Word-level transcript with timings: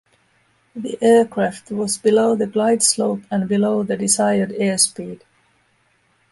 The 0.75 0.97
aircraft 0.99 1.69
was 1.69 1.99
below 1.99 2.35
the 2.35 2.47
glideslope 2.47 3.23
and 3.29 3.47
below 3.47 3.83
the 3.83 3.95
desired 3.95 4.49
airspeed. 4.49 5.21